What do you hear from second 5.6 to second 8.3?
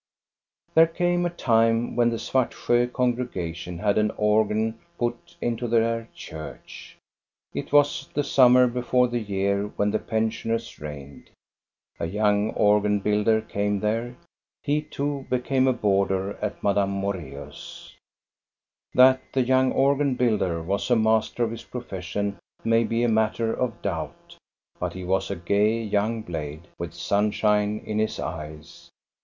their church. It was the